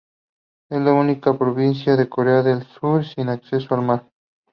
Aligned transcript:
Es 0.71 0.81
la 0.81 0.93
única 0.93 1.37
provincia 1.37 1.95
de 1.95 2.09
Corea 2.09 2.41
del 2.41 2.65
Sur 2.65 3.05
sin 3.05 3.29
acceso 3.29 3.75
al 3.75 3.83
mar. 3.83 4.09